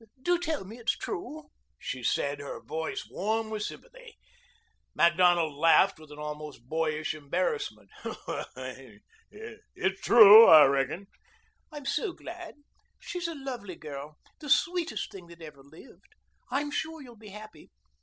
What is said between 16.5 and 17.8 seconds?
sure you'll be happy.